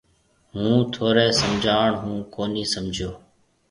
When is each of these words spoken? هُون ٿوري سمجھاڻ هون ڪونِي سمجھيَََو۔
هُون 0.55 0.73
ٿوري 0.93 1.27
سمجھاڻ 1.41 1.89
هون 2.01 2.17
ڪونِي 2.33 2.63
سمجھيَََو۔ 2.73 3.11